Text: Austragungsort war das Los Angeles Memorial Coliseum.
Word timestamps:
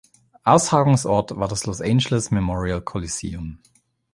Austragungsort 0.45 1.35
war 1.37 1.47
das 1.47 1.67
Los 1.67 1.79
Angeles 1.79 2.31
Memorial 2.31 2.81
Coliseum. 2.81 3.59